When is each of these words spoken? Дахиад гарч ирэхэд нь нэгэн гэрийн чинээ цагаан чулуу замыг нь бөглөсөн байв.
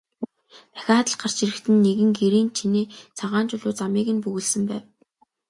Дахиад 0.85 1.07
гарч 1.21 1.37
ирэхэд 1.43 1.65
нь 1.73 1.81
нэгэн 1.85 2.09
гэрийн 2.19 2.49
чинээ 2.57 2.85
цагаан 3.17 3.45
чулуу 3.49 3.73
замыг 3.79 4.07
нь 4.13 4.23
бөглөсөн 4.23 4.63
байв. 4.69 4.83